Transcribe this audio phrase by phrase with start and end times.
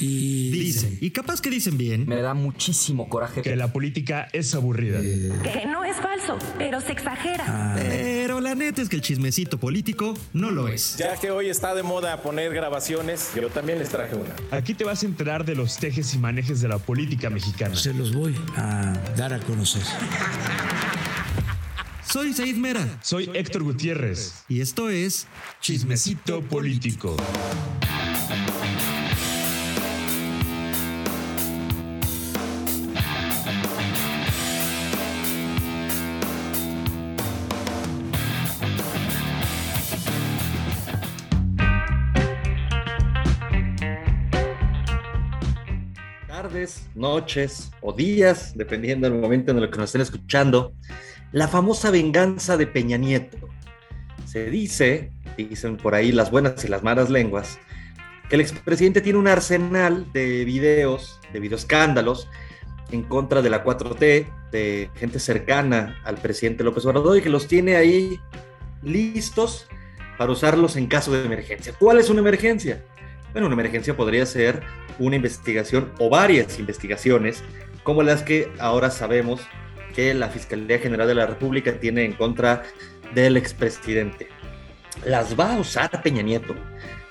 [0.00, 4.54] Y Dicen, y capaz que dicen bien, Me da muchísimo coraje que la política es
[4.54, 5.00] aburrida.
[5.00, 7.74] Que no es falso, pero se exagera.
[7.76, 10.96] pero la neta es que el chismecito político no lo es.
[10.98, 14.34] Ya que hoy está de moda poner grabaciones, yo también les traje una.
[14.56, 17.74] Aquí te vas a enterar de los tejes y manejes de la política mexicana.
[17.74, 19.82] se los voy a dar a conocer.
[22.10, 24.44] Soy Said Mera Soy Héctor Gutiérrez.
[24.48, 25.26] y esto es
[25.60, 27.16] Chismecito político.
[46.94, 50.72] Noches o días, dependiendo del momento en el que nos estén escuchando,
[51.32, 53.36] la famosa venganza de Peña Nieto.
[54.26, 57.58] Se dice, dicen por ahí las buenas y las malas lenguas,
[58.28, 62.28] que el expresidente tiene un arsenal de videos, de videoescándalos
[62.90, 67.46] en contra de la 4T, de gente cercana al presidente López Obrador y que los
[67.46, 68.20] tiene ahí
[68.82, 69.66] listos
[70.16, 71.74] para usarlos en caso de emergencia.
[71.78, 72.82] ¿Cuál es una emergencia?
[73.32, 74.62] Bueno, una emergencia podría ser
[74.98, 77.42] una investigación o varias investigaciones,
[77.82, 79.40] como las que ahora sabemos
[79.94, 82.62] que la Fiscalía General de la República tiene en contra
[83.14, 84.28] del expresidente.
[85.04, 86.54] Las va a usar Peña Nieto.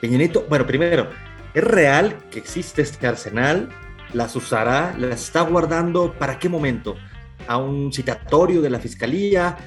[0.02, 1.09] Peña Nieto, bueno, primero,
[1.53, 3.69] ¿es real que existe este arsenal?
[4.13, 4.95] ¿Las usará?
[4.97, 6.95] ¿Las está guardando para qué momento?
[7.47, 9.57] ¿A un citatorio de la Fiscalía?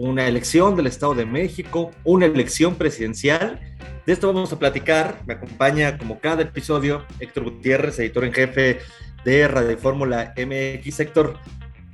[0.00, 1.90] ¿Una elección del Estado de México?
[2.04, 3.58] ¿Una elección presidencial?
[4.06, 5.22] De esto vamos a platicar.
[5.26, 8.78] Me acompaña como cada episodio Héctor Gutiérrez, editor en jefe
[9.24, 11.00] de Radio Fórmula MX.
[11.00, 11.36] Héctor,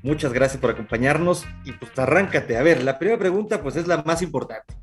[0.02, 2.58] muchas gracias por acompañarnos y pues arráncate.
[2.58, 4.74] A ver, la primera pregunta pues es la más importante.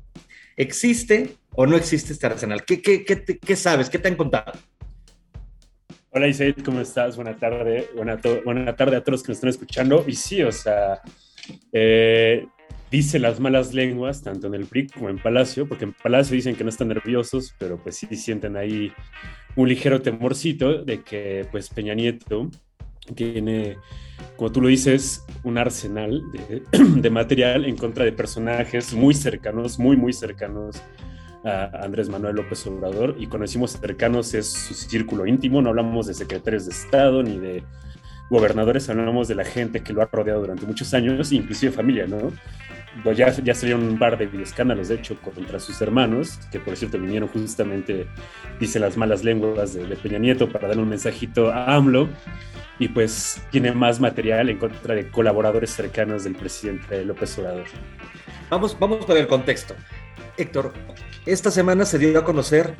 [0.56, 2.64] ¿Existe o no existe este arsenal?
[2.64, 3.88] ¿Qué, sabes?
[3.88, 4.50] ¿Qué te han contado?
[6.10, 7.14] Hola Isaid, ¿cómo estás?
[7.14, 10.04] Buena tarde, buena, buena tarde a todos los que nos están escuchando.
[10.08, 11.00] Y sí, o sea,
[11.72, 12.46] eh,
[12.92, 16.54] dice las malas lenguas, tanto en el PRI como en Palacio, porque en Palacio dicen
[16.54, 18.92] que no están nerviosos, pero pues sí sienten ahí
[19.56, 22.50] un ligero temorcito de que pues Peña Nieto
[23.14, 23.78] tiene,
[24.36, 26.22] como tú lo dices, un arsenal
[26.72, 30.82] de, material en contra de personajes muy cercanos, muy, muy cercanos
[31.44, 36.06] a Andrés Manuel López Obrador y cuando decimos cercanos es su círculo íntimo, no hablamos
[36.08, 37.64] de secretarios de Estado ni de
[38.28, 42.32] gobernadores, hablamos de la gente que lo ha rodeado durante muchos años, inclusive familia, ¿no?
[43.16, 46.98] Ya, ya salieron un par de escándalos, de hecho, contra sus hermanos, que por cierto
[46.98, 48.06] vinieron justamente,
[48.60, 52.10] dice las malas lenguas de, de Peña Nieto para darle un mensajito a AMLO,
[52.78, 57.64] y pues tiene más material en contra de colaboradores cercanos del presidente López Obrador.
[58.50, 59.74] Vamos, vamos por el contexto.
[60.36, 60.72] Héctor,
[61.24, 62.74] esta semana se dio a conocer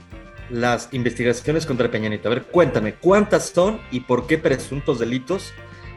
[0.51, 2.29] las investigaciones contra Peña Nieto.
[2.29, 5.53] A ver, cuéntame, ¿cuántas son y por qué presuntos delitos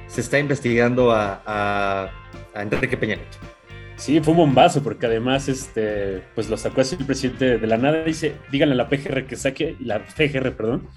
[0.08, 2.10] se está investigando a, a-
[2.54, 3.38] a Enrique Peña Nieto?
[3.98, 7.78] Sí, fue un bombazo, porque además, este, pues lo sacó así el presidente de la
[7.78, 8.04] nada.
[8.04, 10.88] Dice, díganle a la PGR que saque, la PGR, perdón,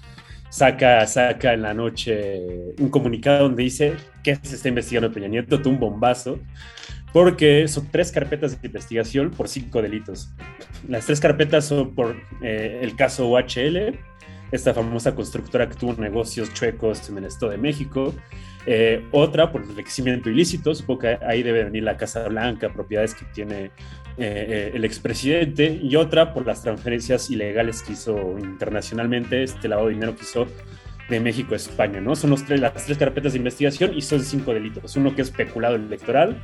[0.49, 2.41] saca, saca en la noche
[2.77, 3.93] un comunicado donde dice
[4.23, 6.39] que se está investigando Peña Nieto, un bombazo,
[7.13, 10.31] porque son tres carpetas de investigación por cinco delitos.
[10.87, 13.97] Las tres carpetas son por eh, el caso OHL,
[14.51, 18.13] esta famosa constructora que tuvo negocios chuecos en el Estado de México.
[18.65, 23.25] Eh, otra por enriquecimiento ilícito, supongo que ahí debe venir la Casa Blanca, propiedades que
[23.33, 23.71] tiene eh,
[24.17, 29.93] eh, el expresidente, y otra por las transferencias ilegales que hizo internacionalmente, este lavado de
[29.93, 30.47] dinero que hizo
[31.09, 32.15] de México a España, ¿no?
[32.15, 34.95] Son los tres, las tres carpetas de investigación y son cinco delitos.
[34.95, 36.39] Uno que es peculado electoral,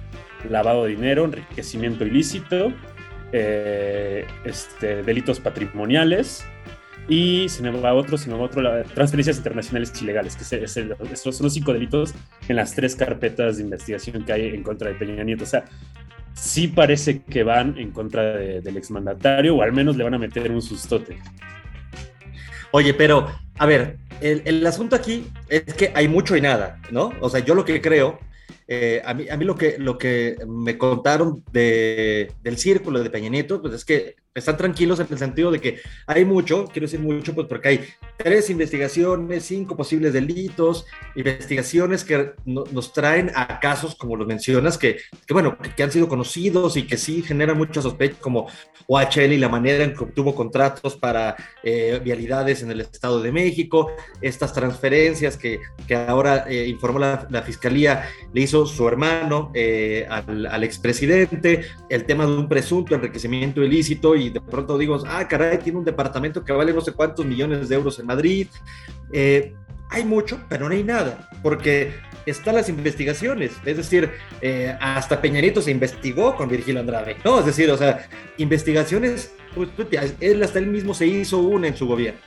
[0.50, 2.74] lavado de dinero, enriquecimiento ilícito,
[3.32, 6.46] este, delitos patrimoniales
[7.08, 10.64] y se me va otro, se me va otro, transferencias internacionales ilegales, que es el-
[10.64, 12.14] es el- estos son los cinco delitos
[12.48, 15.44] en las tres carpetas de investigación que hay en contra de Peña Nieto.
[15.44, 15.66] O sea,
[16.34, 20.20] sí parece que van en contra de- del exmandatario o al menos le van a
[20.20, 21.18] meter un sustote.
[22.72, 23.28] Oye, pero,
[23.58, 27.14] a ver, el, el asunto aquí es que hay mucho y nada, ¿no?
[27.22, 28.20] O sea, yo lo que creo,
[28.68, 33.10] eh, a, mí, a mí lo que, lo que me contaron de, del círculo de
[33.10, 36.88] Peña Nieto, pues es que están tranquilos en el sentido de que hay mucho, quiero
[36.88, 37.86] decir mucho, pues porque hay
[38.18, 40.86] tres investigaciones, cinco posibles delitos,
[41.16, 45.92] investigaciones que no- nos traen a casos, como los mencionas, que, que bueno, que, han
[45.92, 48.48] sido conocidos y que sí generan mucha sospecha, como
[48.88, 53.32] OHL y la manera en que obtuvo contratos para eh, vialidades en el Estado de
[53.32, 53.92] México,
[54.22, 60.06] estas transferencias que, que ahora eh, informó la, la, Fiscalía, le hizo su hermano eh,
[60.10, 65.28] al, al expresidente, el tema de un presunto enriquecimiento ilícito y de pronto digo, ah,
[65.28, 68.48] caray, tiene un departamento que vale no sé cuántos millones de euros en Madrid.
[69.12, 69.54] Eh,
[69.90, 71.94] hay mucho, pero no hay nada, porque
[72.26, 74.12] están las investigaciones, es decir,
[74.42, 77.40] eh, hasta Peñanito se investigó con Virgilio Andrade, ¿no?
[77.40, 78.08] Es decir, o sea,
[78.38, 79.70] investigaciones, pues,
[80.20, 82.20] él hasta él mismo se hizo una en su gobierno.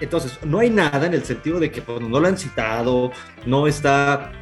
[0.00, 3.10] Entonces, no hay nada en el sentido de que pues, no lo han citado,
[3.46, 4.32] no está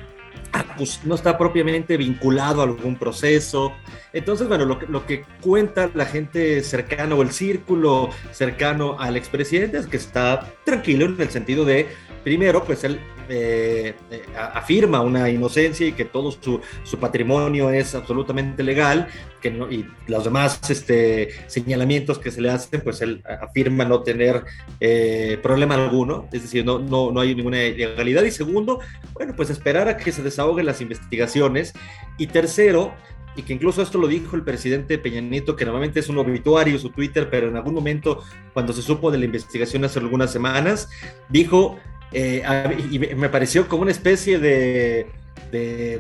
[1.04, 3.72] no está propiamente vinculado a algún proceso.
[4.12, 9.16] Entonces, bueno, lo que, lo que cuenta la gente cercana o el círculo cercano al
[9.16, 11.88] expresidente es que está tranquilo en el sentido de,
[12.24, 17.94] primero, pues él eh, eh, afirma una inocencia y que todo su, su, patrimonio es
[17.94, 19.08] absolutamente legal,
[19.40, 24.02] que no, y los demás este, señalamientos que se le hacen, pues él afirma no
[24.02, 24.44] tener
[24.80, 28.22] eh, problema alguno, es decir, no, no, no hay ninguna ilegalidad.
[28.22, 28.80] Y segundo,
[29.14, 31.72] bueno, pues esperar a que se desahoguen las investigaciones.
[32.18, 32.94] Y tercero,
[33.36, 36.78] y que incluso esto lo dijo el presidente Peña Nieto, que normalmente es un obituario
[36.78, 38.22] su Twitter, pero en algún momento,
[38.54, 40.88] cuando se supo de la investigación hace algunas semanas,
[41.28, 41.78] dijo
[42.12, 42.42] eh,
[42.90, 45.06] y me pareció como una especie de,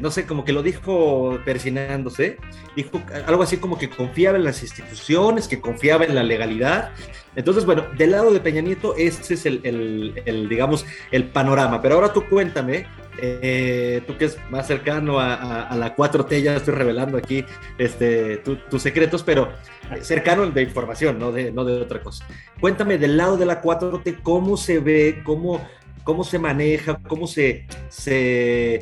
[0.00, 2.36] no sé, como que lo dijo persinándose,
[2.74, 6.90] dijo algo así como que confiaba en las instituciones, que confiaba en la legalidad.
[7.34, 11.82] Entonces, bueno, del lado de Peña Nieto, este es el, digamos, el panorama.
[11.82, 12.86] Pero ahora tú cuéntame,
[13.20, 17.44] eh, tú que es más cercano a, la 4T, ya estoy revelando aquí
[17.78, 19.52] este, tus secretos, pero
[20.00, 22.26] cercano de información, no de, no de otra cosa.
[22.58, 25.60] Cuéntame del lado de la 4T, cómo se ve, cómo
[26.06, 28.80] cómo se maneja, cómo se, se,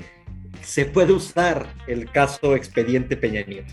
[0.63, 3.73] se puede usar el caso expediente Peña Nieto.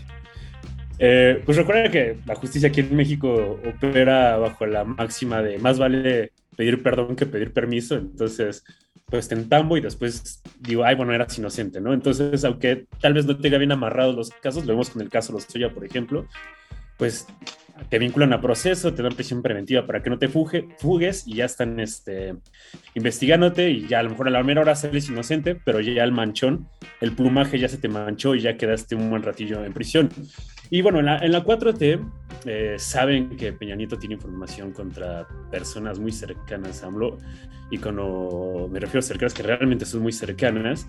[0.98, 5.78] Eh, pues recuerda que la justicia aquí en México opera bajo la máxima de más
[5.78, 8.64] vale pedir perdón que pedir permiso, entonces
[9.06, 11.92] pues te entambo y después digo, ay, bueno, eras inocente, ¿no?
[11.92, 15.34] Entonces, aunque tal vez no tenga bien amarrados los casos, lo vemos con el caso
[15.34, 16.26] de Lozoya, por ejemplo,
[16.96, 17.26] pues
[17.88, 21.36] te vinculan a proceso, te dan prisión preventiva para que no te fuge, fugues y
[21.36, 22.34] ya están este,
[22.94, 26.12] investigándote y ya a lo mejor a la primera hora sales inocente, pero ya el
[26.12, 26.68] manchón,
[27.00, 30.08] el plumaje ya se te manchó y ya quedaste un buen ratillo en prisión.
[30.74, 32.02] Y bueno, en la, en la 4T
[32.46, 37.18] eh, saben que Peña Nieto tiene información contra personas muy cercanas a AMLO
[37.70, 40.86] y cuando me refiero a cercanas que realmente son muy cercanas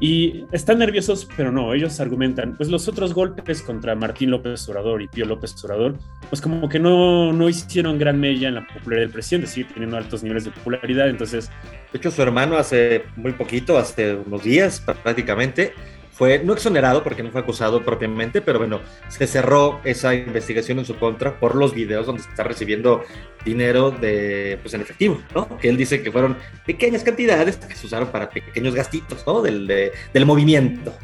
[0.00, 5.02] y están nerviosos, pero no, ellos argumentan, pues los otros golpes contra Martín López Obrador
[5.02, 5.98] y Pío López Obrador,
[6.30, 9.98] pues como que no, no hicieron gran mella en la popularidad del presidente, sigue teniendo
[9.98, 11.50] altos niveles de popularidad, entonces...
[11.92, 15.74] De hecho, su hermano hace muy poquito, hace unos días prácticamente,
[16.16, 20.86] fue no exonerado porque no fue acusado propiamente, pero bueno, se cerró esa investigación en
[20.86, 23.04] su contra por los videos donde está recibiendo
[23.44, 25.58] dinero de, pues en efectivo, ¿no?
[25.58, 29.42] Que él dice que fueron pequeñas cantidades que se usaron para pequeños gastitos, ¿no?
[29.42, 30.94] Del, del movimiento.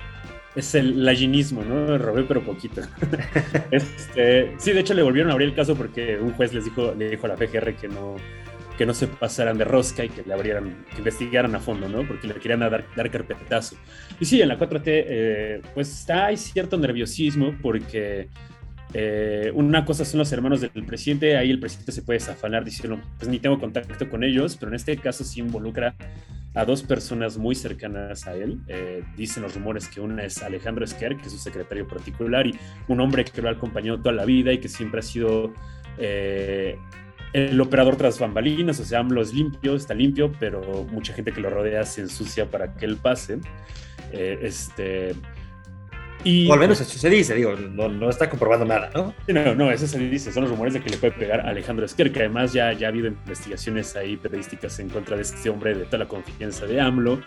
[0.56, 1.98] Es el laginismo, ¿no?
[1.98, 2.80] Robé pero poquito.
[3.70, 6.94] este, sí, de hecho le volvieron a abrir el caso porque un juez les dijo,
[6.96, 8.16] le dijo a la PGR que no,
[8.76, 12.06] que no se pasaran de rosca y que le abrieran, que investigaran a fondo, ¿no?
[12.06, 13.76] Porque le querían dar, dar carpetazo.
[14.18, 18.28] Y sí, en la 4T, eh, pues está, hay cierto nerviosismo porque
[18.94, 23.00] eh, una cosa son los hermanos del presidente, ahí el presidente se puede zafanar diciendo,
[23.18, 25.94] pues ni tengo contacto con ellos, pero en este caso sí involucra
[26.54, 28.58] a dos personas muy cercanas a él.
[28.68, 32.54] Eh, dicen los rumores que una es Alejandro Esquer, que es su secretario particular, y
[32.88, 35.54] un hombre que lo ha acompañado toda la vida y que siempre ha sido
[37.32, 41.40] el operador tras bambalinas, o sea, AMLO es limpio, está limpio, pero mucha gente que
[41.40, 43.38] lo rodea se ensucia para que él pase.
[44.12, 45.14] Eh, este,
[46.24, 49.14] y, o al menos eso se dice, digo, no, no, está comprobando nada, ¿no?
[49.28, 51.84] No, no, eso se dice, son los rumores de que le puede pegar a Alejandro
[51.84, 55.74] Esquer, que además ya, ya ha habido investigaciones ahí periodísticas en contra de este hombre
[55.74, 57.20] de toda la confianza de AMLO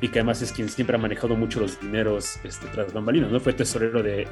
[0.00, 3.40] y que además es quien siempre ha manejado mucho los dineros este, tras bambalinas, ¿no?
[3.40, 4.26] Fue tesorero de,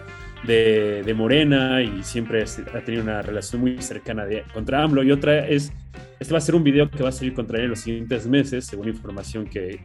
[0.44, 5.02] de, Morena y siempre ha tenido una relación muy cercana de, contra AMLO.
[5.02, 5.72] Y otra es,
[6.18, 8.26] este va a ser un video que va a salir contra él en los siguientes
[8.26, 9.80] meses, según información que,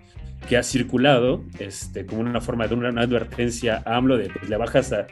[0.47, 4.57] que ha circulado, este, como una forma de una, advertencia a AMLO de, pues le
[4.57, 5.07] bajas a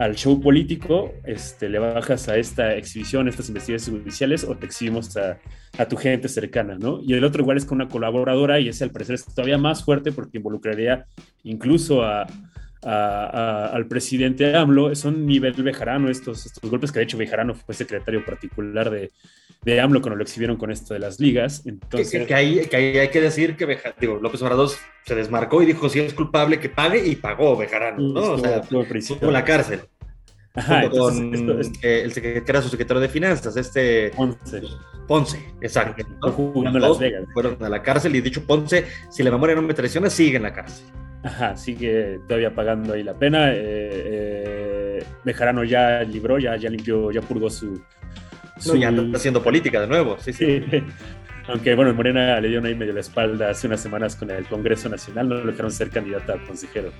[0.00, 5.14] al show político, este, le bajas a esta exhibición, estas investigaciones judiciales o te exhibimos
[5.18, 5.38] a,
[5.76, 7.00] a, tu gente cercana, ¿no?
[7.02, 9.84] Y el otro igual es con una colaboradora y ese al parecer es todavía más
[9.84, 11.04] fuerte porque involucraría
[11.42, 12.26] incluso a,
[12.82, 18.24] al presidente AMLO, son nivel Bejarano estos, estos golpes que de hecho Bejarano fue secretario
[18.24, 19.10] particular de,
[19.62, 21.62] de AMLO cuando lo exhibieron con esto de las ligas.
[21.66, 24.70] Entonces, que, ahí, hay que decir que digo, López Obrador
[25.04, 28.32] se desmarcó y dijo si es culpable que pague y pagó Bejarano, ¿no?
[28.32, 29.80] o sea, estuvo en la cárcel.
[30.52, 31.32] Ajá, con
[31.82, 34.62] eh, el que era su secretario de finanzas, este Ponce.
[35.06, 36.04] Ponce, exacto.
[36.32, 37.24] Jugando Las Vegas.
[37.32, 40.42] Fueron a la cárcel y dicho Ponce, si la memoria no me traiciona, sigue en
[40.42, 40.86] la cárcel.
[41.22, 43.52] Ajá, sigue todavía pagando ahí la pena.
[43.52, 47.82] Eh, eh, Bejarano ya libró, ya, ya limpió, ya purgó su,
[48.66, 50.62] no, ya está haciendo política de nuevo, sí, sí.
[51.48, 54.88] Aunque, bueno, Morena le dio ahí medio la espalda hace unas semanas con el Congreso
[54.88, 56.92] Nacional, no lo dejaron ser candidata a consejero.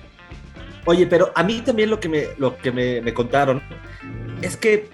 [0.85, 3.61] Oye, pero a mí también lo que me, lo que me, me contaron
[4.41, 4.89] es que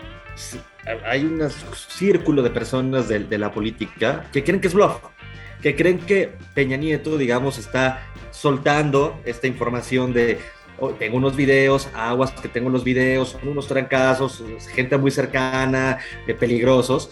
[1.05, 1.41] hay un
[1.73, 4.97] círculo de personas de, de, la política que creen que es bluff,
[5.61, 8.03] que creen que Peña Nieto, digamos, está
[8.37, 10.37] soltando esta información de
[10.79, 16.35] oh, tengo unos videos, aguas que tengo los videos, unos trancazos, gente muy cercana, de
[16.35, 17.11] peligrosos,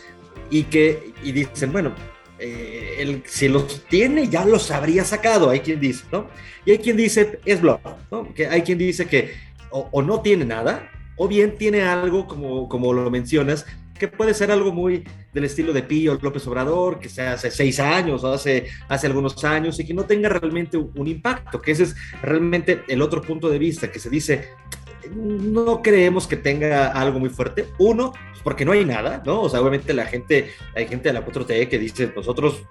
[0.49, 1.93] y que y dicen, bueno,
[2.37, 6.27] eh, el, si los tiene ya los habría sacado, hay quien dice, ¿no?
[6.63, 7.79] Y hay quien dice, es bluff,
[8.11, 8.33] ¿no?
[8.33, 9.33] Que hay quien dice que
[9.71, 13.65] o, o no tiene nada, o bien tiene algo, como, como lo mencionas,
[13.97, 17.79] que puede ser algo muy del estilo de Pío López Obrador, que sea hace seis
[17.79, 21.83] años o hace, hace algunos años y que no tenga realmente un impacto, que ese
[21.83, 24.49] es realmente el otro punto de vista, que se dice,
[25.13, 27.67] no creemos que tenga algo muy fuerte.
[27.77, 29.41] Uno, pues porque no hay nada, ¿no?
[29.41, 32.63] O sea, obviamente la gente, hay gente de la 4T que dice, nosotros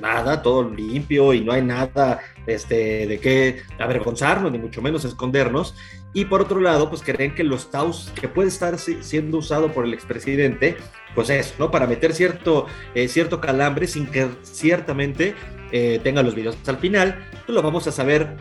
[0.00, 5.74] nada, todo limpio y no hay nada este, de qué avergonzarnos, ni mucho menos escondernos.
[6.12, 9.84] Y por otro lado, pues creen que los TAUS que puede estar siendo usado por
[9.84, 10.76] el expresidente,
[11.14, 11.70] pues es, ¿no?
[11.70, 15.34] Para meter cierto, eh, cierto calambre sin que ciertamente
[15.70, 18.36] eh, tenga los videos al final, pues lo vamos a saber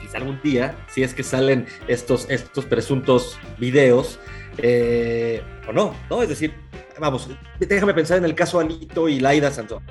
[0.00, 4.18] quizá algún día, si es que salen estos, estos presuntos videos,
[4.58, 6.22] eh, o no, ¿no?
[6.22, 6.52] Es decir,
[6.98, 7.28] vamos,
[7.58, 9.82] déjame pensar en el caso Alito y Laida Santos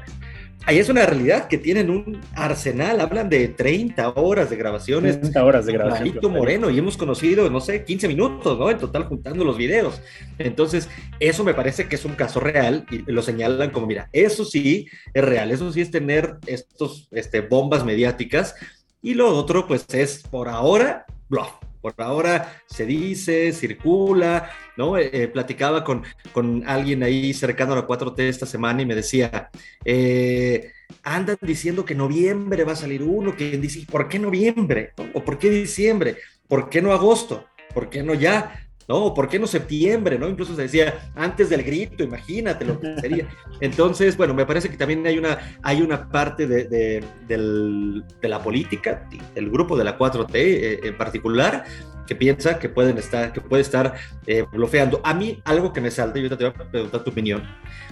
[0.65, 5.19] ahí es una realidad que tienen un arsenal, hablan de 30 horas de grabaciones.
[5.19, 6.07] 30 horas de grabación.
[6.07, 8.69] Marito Moreno, y hemos conocido, no sé, 15 minutos, ¿no?
[8.69, 10.01] En total juntando los videos.
[10.37, 14.45] Entonces, eso me parece que es un caso real y lo señalan como, mira, eso
[14.45, 18.55] sí es real, eso sí es tener estos este, bombas mediáticas.
[19.01, 21.64] Y lo otro, pues es por ahora, bluff.
[21.85, 24.97] Por ahora se dice, circula, ¿no?
[24.97, 26.01] Eh, eh, platicaba con,
[26.33, 29.51] con alguien ahí cercano a la 4T esta semana y me decía,
[29.83, 30.71] eh,
[31.03, 34.93] andan diciendo que noviembre va a salir uno, que dice, ¿por qué noviembre?
[35.13, 36.17] ¿O por qué diciembre?
[36.47, 37.45] ¿Por qué no agosto?
[37.71, 38.64] ¿Por qué no ya?
[38.87, 39.13] ¿No?
[39.13, 40.29] ¿Por qué no septiembre, no?
[40.29, 43.27] Incluso se decía antes del grito, imagínate lo que sería.
[43.59, 48.29] Entonces, bueno, me parece que también hay una, hay una parte de, de, del, de
[48.29, 51.65] la política, del grupo de la 4T eh, en particular,
[52.05, 53.95] que piensa que pueden estar, que puede estar
[54.27, 55.01] eh, bloqueando.
[55.03, 57.43] A mí, algo que me salta, y ahorita te voy a preguntar tu opinión,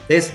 [0.08, 0.34] es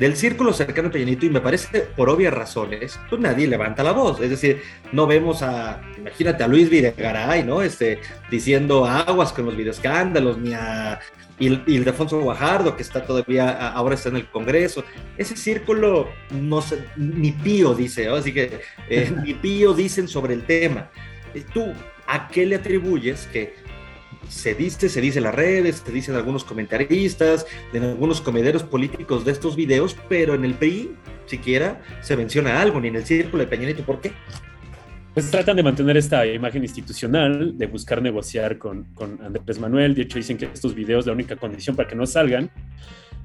[0.00, 3.92] del círculo cercano a Peñanito, y me parece por obvias razones, pues nadie levanta la
[3.92, 4.18] voz.
[4.20, 7.60] Es decir, no vemos a, imagínate a Luis Videgaray, ¿no?
[7.60, 10.98] Este, diciendo aguas con los videoescándalos, ni a
[11.38, 14.84] Ildefonso Guajardo, que está todavía, ahora está en el Congreso.
[15.18, 18.14] Ese círculo, no sé, ni pío dice, ¿no?
[18.14, 20.90] así que eh, ni pío dicen sobre el tema.
[21.34, 21.74] Eh, ¿Tú
[22.06, 23.54] a qué le atribuyes que
[24.30, 29.24] se dice, se dice en las redes, se dicen algunos comentaristas, en algunos comederos políticos
[29.24, 30.94] de estos videos, pero en el PRI
[31.26, 33.84] siquiera se menciona algo, ni en el círculo de Peña Nieto.
[33.84, 34.12] ¿Por qué?
[35.14, 38.86] Pues tratan de mantener esta imagen institucional, de buscar negociar con,
[39.24, 39.94] Andrés Manuel.
[39.94, 42.48] De hecho, dicen que estos videos, la única condición para que no salgan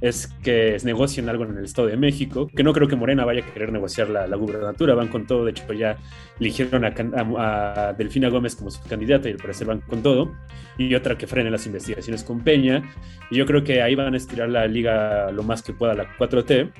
[0.01, 3.43] es que negocien algo en el Estado de México, que no creo que Morena vaya
[3.43, 5.97] a querer negociar la, la gubernatura, van con todo, de hecho ya
[6.39, 10.35] eligieron a, Delfina Gómez como su candidata y al parecer van con todo,
[10.77, 12.83] y otra que frene las investigaciones con Peña,
[13.31, 16.05] y yo creo que ahí van a estirar la liga lo más que pueda la
[16.17, 16.71] 4T,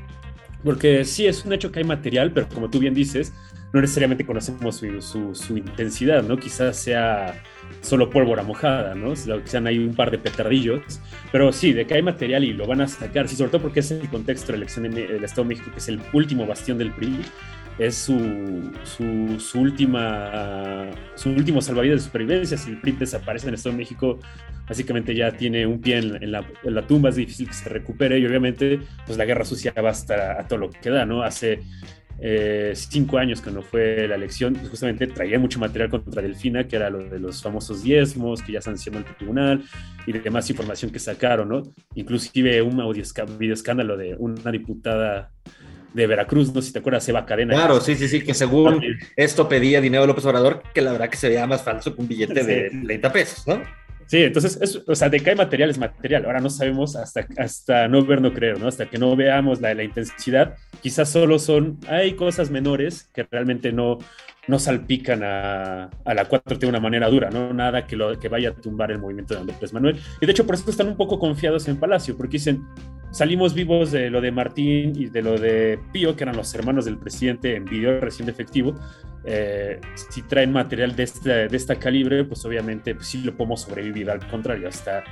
[0.64, 3.34] porque sí es un hecho que hay material, pero como tú bien dices,
[3.76, 6.38] no necesariamente conocemos su, intensidad, ¿no?
[6.38, 7.44] Quizás sea
[7.82, 9.18] solo pólvora mojada, ¿no?
[9.18, 12.80] Sean ahí un par de petardillos, pero sí, de que hay material y lo van
[12.80, 15.50] a sacar, sí, sobre todo porque es el contexto de la elección del Estado de
[15.50, 17.20] México, que es el último bastión del PRI,
[17.78, 18.14] es su,
[19.56, 22.58] última, su último salvavidas de supervivencia.
[22.58, 24.20] Si el PRI desaparece en el Estado de México,
[24.70, 28.80] básicamente ya tiene un pie en, la, tumba, es difícil que se recupere y obviamente
[29.06, 31.24] pues la guerra sucia va a estar a todo lo que da, ¿no?
[31.24, 31.60] Hace
[32.20, 36.68] eh, cinco años que no fue la elección, pues justamente traía mucho material contra Delfina,
[36.68, 39.64] que era lo de los famosos diezmos, que ya sancionó el tribunal,
[40.08, 41.64] y demás información que sacaron, ¿no?
[41.96, 43.04] Inclusive un audio
[43.38, 45.32] video escándalo de una diputada
[45.94, 47.54] de Veracruz, no sé si te acuerdas, Eva Cadena.
[47.54, 48.82] Claro, sí, sí, sí, que según
[49.16, 52.08] esto pedía dinero López Obrador, que la verdad que se veía más falso que un
[52.08, 52.48] billete sí.
[52.48, 53.62] de 30 pesos, ¿no?
[54.08, 56.26] Sí, entonces, es, o sea, de que hay material es material.
[56.26, 58.68] Ahora no sabemos hasta, hasta no ver, no creer, ¿no?
[58.68, 60.56] Hasta que no veamos la, la intensidad,
[60.86, 63.98] quizás solo son, hay cosas menores que realmente no,
[64.48, 67.52] no salpican a, a la 4T de una manera dura, ¿no?
[67.54, 70.00] Nada que, lo, que vaya a tumbar el movimiento de Andrés Manuel.
[70.22, 72.68] Y de hecho, por eso están un poco confiados en Palacio, porque dicen,
[73.10, 76.86] salimos vivos de lo de Martín y de lo de Pío, que eran los hermanos
[76.86, 78.76] del presidente en video recién efectivo.
[79.24, 83.62] Eh, si traen material de esta, de esta calibre, pues obviamente pues, sí lo podemos
[83.62, 84.12] sobrevivir.
[84.12, 85.04] Al contrario, hasta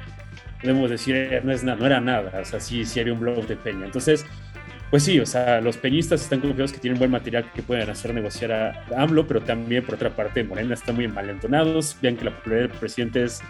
[0.62, 2.42] podemos decir, no, es nada, no era nada.
[2.42, 3.88] O sea, sí, sí había un blog de Peña.
[3.88, 4.24] Entonces,
[4.94, 8.14] pues sí, o sea, los peñistas están confiados que tienen buen material que pueden hacer
[8.14, 11.98] negociar a AMLO, pero también por otra parte Morena está muy malentonados.
[12.00, 13.42] Vean que la popularidad del presidente es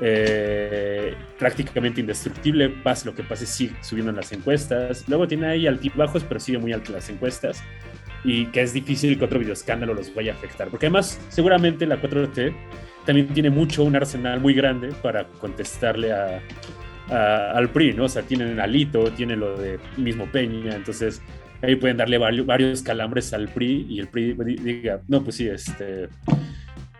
[0.00, 5.04] eh, prácticamente indestructible, pase lo que pase, sigue subiendo en las encuestas.
[5.06, 7.62] Luego tiene ahí altibajos, pero sigue muy alto las encuestas.
[8.24, 10.70] Y que es difícil que otro videoescándalo los vaya a afectar.
[10.70, 12.52] Porque además, seguramente la 4T
[13.06, 16.42] también tiene mucho, un arsenal muy grande para contestarle a,
[17.10, 18.04] al PRI, ¿no?
[18.04, 21.20] O sea, tienen alito, tienen lo de mismo Peña, entonces
[21.62, 26.08] ahí pueden darle varios, calambres al PRI y el PRI diga, no, pues sí, este,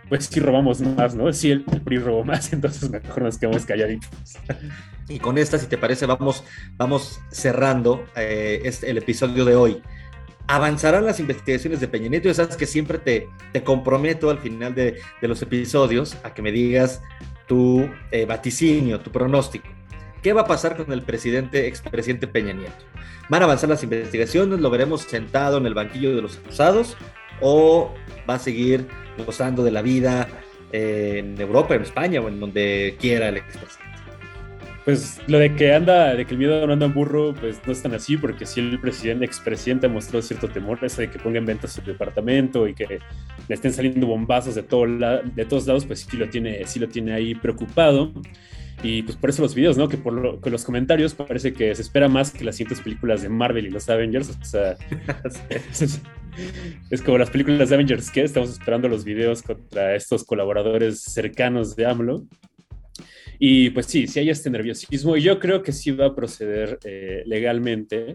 [0.08, 1.32] pues sí robamos más, ¿no?
[1.32, 4.10] Sí, el, PRI robó más, entonces mejor nos quedamos calladitos.
[5.08, 6.44] Y con esta, si te parece, vamos,
[6.76, 9.82] vamos cerrando eh, este, el episodio de hoy.
[10.46, 12.28] ¿Avanzarán las investigaciones de Peña Nieto?
[12.28, 16.42] Ya sabes que siempre te, te comprometo al final de, de, los episodios a que
[16.42, 17.00] me digas
[17.46, 19.68] tu eh, vaticinio, tu pronóstico.
[20.24, 22.72] ¿Qué va a pasar con el presidente, expresidente Peña Nieto?
[23.28, 24.58] ¿Van a avanzar las investigaciones?
[24.58, 26.96] ¿Lo veremos sentado en el banquillo de los acusados?
[27.42, 27.92] ¿O
[28.28, 28.86] va a seguir
[29.26, 30.26] gozando de la vida
[30.72, 33.84] eh, en Europa, en España o en donde quiera el expresidente?
[34.86, 37.72] Pues lo de que anda, de que el miedo no anda en burro, pues no
[37.74, 41.36] es tan así, porque si el presidente, expresidente mostró cierto temor, eso de que ponga
[41.36, 45.84] en venta su departamento y que le estén saliendo bombazos de, todo de todos lados,
[45.84, 48.10] pues sí lo tiene, sí lo tiene ahí preocupado.
[48.82, 49.88] Y pues por eso los videos, ¿no?
[49.88, 53.66] Que por los comentarios parece que se espera más que las siguientes películas de Marvel
[53.66, 54.30] y los Avengers.
[54.30, 54.76] O sea,
[56.90, 61.76] es, como las películas de Avengers que estamos esperando los videos contra estos colaboradores cercanos
[61.76, 62.26] de AMLO.
[63.38, 66.78] Y pues sí, sí hay este nerviosismo y yo creo que sí va a proceder
[66.84, 68.14] eh, legalmente,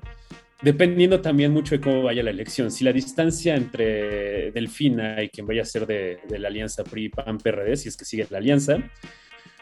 [0.61, 2.71] dependiendo también mucho de cómo vaya la elección.
[2.71, 7.75] Si la distancia entre Delfina y quien vaya a ser de, de la alianza PRI-PAN-PRD,
[7.75, 8.77] si es que sigue la alianza,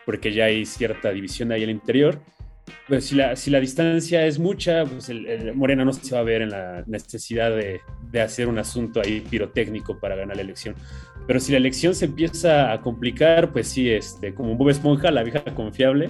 [0.08, 2.18] porque ya hay cierta división ahí al interior.
[2.88, 6.24] Pues si la, si la distancia es mucha, pues el, Morena no se va a
[6.24, 10.76] ver en la necesidad de, de, hacer un asunto ahí pirotécnico para ganar la elección.
[11.28, 15.24] Pero si la elección se empieza a complicar, pues sí, este, como Bob Esponja, la
[15.24, 16.08] vieja confiable,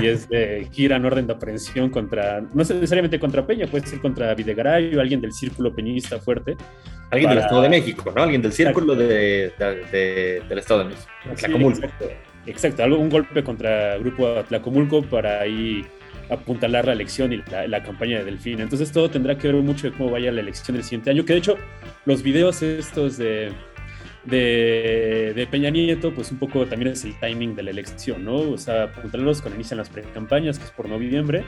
[0.00, 4.00] y es de gira en orden de aprehensión contra, no necesariamente contra Peña, puede ser
[4.00, 6.56] contra Videgaray o alguien del círculo peñista fuerte.
[7.12, 8.24] Alguien del Estado de México, ¿no?
[8.24, 9.52] Alguien del círculo de,
[9.92, 11.08] de, del Estado de México.
[11.36, 11.46] Sí,
[12.46, 15.84] Exacto, algo, un golpe contra el Grupo Atlacomulco para ahí
[16.28, 18.60] apuntalar la elección y la, campaña de Delfín.
[18.60, 21.34] Entonces todo tendrá que ver mucho de cómo vaya la elección del siguiente año, que
[21.34, 21.56] de hecho
[22.04, 23.52] los videos estos de,
[24.24, 28.36] de, Peña Nieto, pues un poco también es el timing de la elección, ¿no?
[28.36, 31.44] O sea, apuntalarlos cuando inician las pre-campañas, que es por noviembre,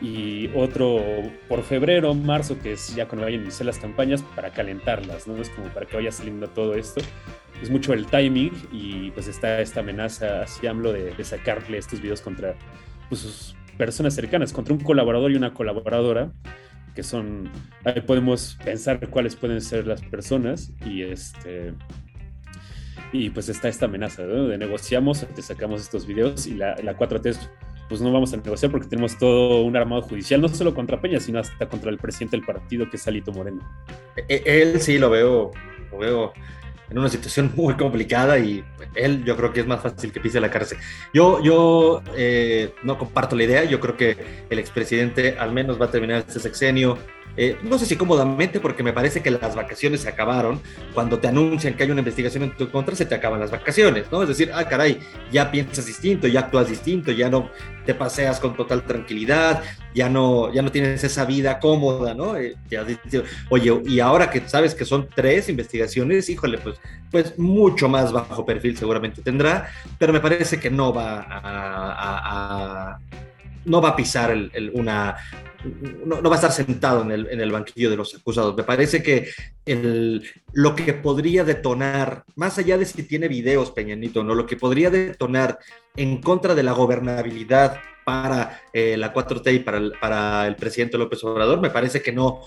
[0.00, 1.00] y otro
[1.48, 5.36] por febrero, marzo, que es ya cuando vayan a iniciar las campañas para calentarlas, ¿no?
[5.36, 7.00] Es como para que vaya saliendo todo esto
[7.62, 12.00] es mucho el timing y pues está esta amenaza hacia AMLO de, de sacarle estos
[12.00, 12.54] videos contra
[13.08, 16.32] pues, sus personas cercanas, contra un colaborador y una colaboradora,
[16.94, 17.50] que son,
[17.84, 21.74] ahí podemos pensar cuáles pueden ser las personas y este...
[23.10, 27.38] Y pues está esta amenaza de negociamos, te sacamos estos videos y la, la 4T
[27.88, 31.20] pues no vamos a negociar porque tenemos todo un armado judicial, no solo contra Peña,
[31.20, 33.60] sino hasta contra el presidente del partido, que es Alito Moreno.
[34.28, 35.52] E, él sí lo veo,
[35.90, 36.32] lo veo
[36.90, 40.40] en una situación muy complicada y él yo creo que es más fácil que pise
[40.40, 40.78] la cárcel.
[41.14, 44.16] Yo, yo eh, no comparto la idea, yo creo que
[44.50, 46.98] el expresidente al menos va a terminar este sexenio
[47.40, 50.60] eh, no sé si cómodamente, porque me parece que las vacaciones se acabaron.
[50.92, 54.10] Cuando te anuncian que hay una investigación en tu contra, se te acaban las vacaciones,
[54.10, 54.22] ¿no?
[54.22, 54.98] Es decir, ah, caray,
[55.30, 57.48] ya piensas distinto, ya actúas distinto, ya no
[57.86, 59.62] te paseas con total tranquilidad,
[59.94, 62.36] ya no, ya no tienes esa vida cómoda, ¿no?
[62.36, 62.56] Eh,
[63.50, 68.44] oye, y ahora que sabes que son tres investigaciones, híjole, pues, pues mucho más bajo
[68.44, 72.98] perfil seguramente tendrá, pero me parece que no va a,
[73.64, 74.36] no va a pisar
[74.74, 75.16] una,
[76.04, 78.56] no, va a estar sentado en el, banquillo de los acusados.
[78.56, 79.28] Me parece que
[80.52, 84.34] lo que podría detonar, más allá de si tiene videos, Peñanito, ¿no?
[84.34, 85.58] lo que podría detonar
[85.96, 90.96] en contra de la gobernabilidad para eh, la 4T y para el, para el presidente
[90.96, 92.40] López Obrador, me parece que no,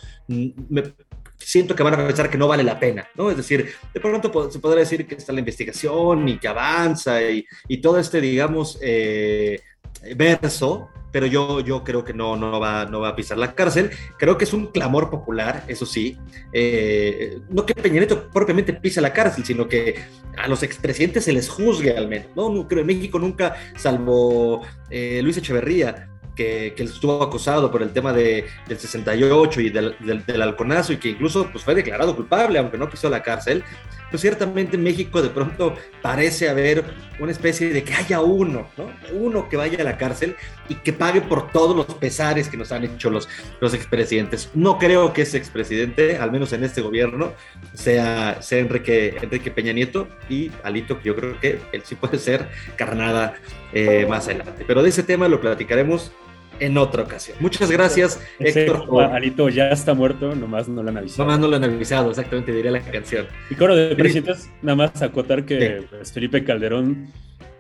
[1.44, 3.30] siento que van a pensar que no vale la pena, ¿no?
[3.30, 7.46] Es decir, de pronto se podrá decir que está la investigación y que avanza y,
[7.82, 9.60] todo este, digamos, eh,
[10.16, 13.92] verso, pero yo, yo creo que no, no, va, no va a pisar la cárcel.
[14.18, 16.18] Creo que es un clamor popular, eso sí.
[16.54, 19.96] Eh, no que Peña propiamente pise la cárcel, sino que
[20.38, 22.28] a los expresidentes se les juzgue al menos.
[22.36, 27.92] No, creo en México nunca, salvo eh, Luis Echeverría, que, que, estuvo acusado por el
[27.92, 32.16] tema de, del 68 y del, del, del, halconazo y que incluso pues, fue declarado
[32.16, 33.64] culpable, aunque no pisó la cárcel.
[34.12, 36.84] Pues ciertamente en México de pronto parece haber
[37.20, 38.92] una especie de que haya uno, ¿no?
[39.14, 40.36] Uno que vaya a la cárcel
[40.70, 44.52] y que pague por todos los pesares que nos han hecho los, los expresidentes.
[44.54, 47.34] No creo que ese expresidente, al menos en este gobierno,
[47.74, 52.50] sea, Enrique, Enrique Peña Nieto y Alito, que yo creo que él sí puede ser
[52.76, 53.36] carnada
[53.74, 54.66] eh, más adelante.
[54.68, 56.12] Pero de ese tema lo platicaremos
[56.62, 57.38] en otra ocasión.
[57.40, 59.04] Muchas gracias, Héctor.
[59.12, 61.24] Alito ya está muerto, nomás no lo han avisado.
[61.24, 63.28] Nomás no lo han avisado, exactamente, diría la canción.
[63.50, 67.08] Y coro de presidentes, nada más acotar que pues, Felipe Calderón,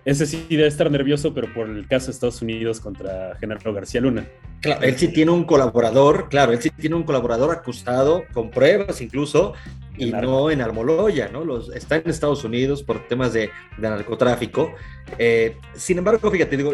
[0.03, 4.01] ese sí debe estar nervioso, pero por el caso de Estados Unidos contra Genaro García
[4.01, 4.25] Luna.
[4.61, 9.01] Claro, él sí tiene un colaborador, claro, él sí tiene un colaborador acusado, con pruebas
[9.01, 9.53] incluso,
[9.97, 11.45] y no en Almoloya, ¿no?
[11.45, 14.73] Los, está en Estados Unidos por temas de, narcotráfico.
[15.17, 16.73] Eh, sin embargo, fíjate, digo,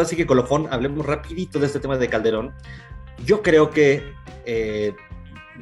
[0.00, 2.54] así que colofón, hablemos rapidito de este tema de Calderón.
[3.24, 4.02] Yo creo que
[4.46, 4.94] eh,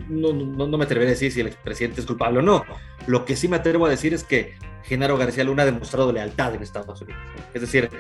[0.08, 2.64] no, no, me atreveré a decir si el expresidente es culpable o no.
[3.06, 6.54] Lo que sí me atrevo a decir es que Genaro García Luna ha demostrado lealtad
[6.54, 7.20] en Estados Unidos.
[7.54, 7.90] Es decir,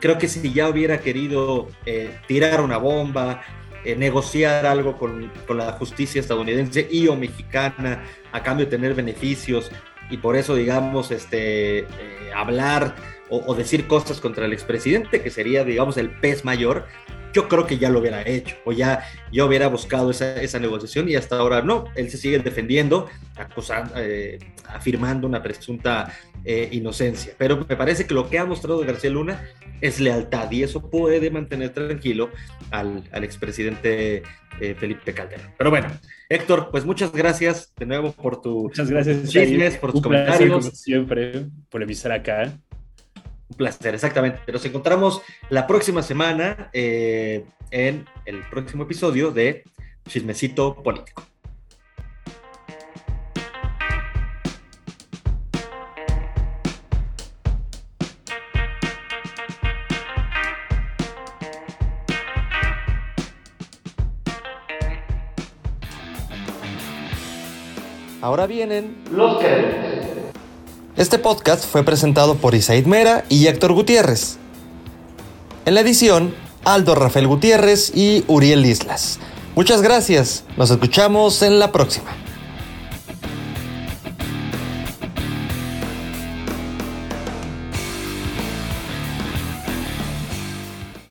[0.00, 3.42] creo que si ya hubiera querido eh, tirar una bomba,
[3.84, 9.70] eh, negociar algo con, la justicia estadounidense y o mexicana a cambio de tener beneficios
[10.10, 11.86] y por eso, digamos, este, eh,
[12.34, 12.96] hablar
[13.30, 16.86] o, decir cosas contra el expresidente, que sería, digamos, el pez mayor,
[17.32, 21.08] yo creo que ya lo hubiera hecho o ya yo hubiera buscado esa, esa negociación
[21.08, 23.94] y hasta ahora no, él se sigue defendiendo, acusando,
[24.66, 26.12] afirmando una presunta
[26.44, 27.34] inocencia.
[27.36, 29.42] Pero me parece que lo que ha mostrado García Luna
[29.80, 32.30] es lealtad y eso puede mantener tranquilo
[32.70, 34.22] al, al expresidente
[34.60, 35.52] eh, Felipe Calderón.
[35.56, 35.88] Pero bueno,
[36.28, 40.50] Héctor, pues muchas gracias de nuevo por tu muchas gracias, chismes, por tus comentarios.
[40.50, 42.58] Como siempre, polemizar acá.
[43.48, 44.52] Un placer, exactamente.
[44.52, 49.64] Nos encontramos la próxima semana eh, en el próximo episodio de
[50.06, 51.22] Chismecito Político.
[68.20, 69.87] Ahora vienen los créditos.
[70.98, 74.36] Este podcast fue presentado por Isaid Mera y Héctor Gutiérrez.
[75.64, 76.34] En la edición,
[76.64, 79.20] Aldo Rafael Gutiérrez y Uriel Islas.
[79.54, 80.42] Muchas gracias.
[80.56, 82.10] Nos escuchamos en la próxima.